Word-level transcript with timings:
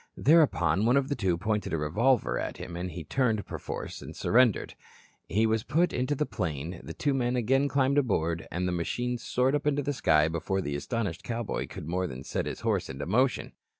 Thereupon, 0.17 0.87
one 0.87 0.97
of 0.97 1.09
the 1.09 1.15
two 1.15 1.37
pointed 1.37 1.73
a 1.73 1.77
revolver 1.77 2.39
at 2.39 2.57
him 2.57 2.75
and 2.75 2.89
he 2.89 3.03
turned, 3.03 3.45
perforce, 3.45 4.01
and 4.01 4.15
surrendered. 4.15 4.73
He 5.29 5.45
was 5.45 5.61
put 5.61 5.93
into 5.93 6.15
the 6.15 6.25
airplane, 6.25 6.81
the 6.83 6.95
two 6.95 7.13
men 7.13 7.35
again 7.35 7.67
climbed 7.67 7.99
aboard, 7.99 8.47
and 8.49 8.67
the 8.67 8.71
machine 8.71 9.19
soared 9.19 9.53
up 9.53 9.67
into 9.67 9.83
the 9.83 9.93
sky 9.93 10.27
before 10.27 10.59
the 10.59 10.75
astonished 10.75 11.21
cowboy 11.23 11.67
could 11.67 11.87
more 11.87 12.07
than 12.07 12.23
set 12.23 12.47
his 12.47 12.61
horse 12.61 12.89
in 12.89 12.97
motion. 13.07 13.51